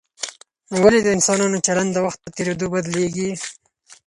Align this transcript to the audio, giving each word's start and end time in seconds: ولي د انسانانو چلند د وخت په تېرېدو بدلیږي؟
ولي 0.83 0.99
د 1.03 1.07
انسانانو 1.17 1.63
چلند 1.67 1.89
د 1.93 1.97
وخت 2.05 2.19
په 2.23 2.29
تېرېدو 2.35 2.65
بدلیږي؟ 2.73 3.29